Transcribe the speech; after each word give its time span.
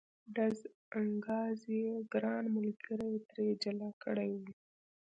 ډز 0.35 0.59
انګاز 0.99 1.59
یې 1.77 1.89
ګران 2.11 2.43
ملګري 2.57 3.13
ترې 3.29 3.47
جلا 3.63 3.89
کړی 4.03 4.31
و. 4.41 4.43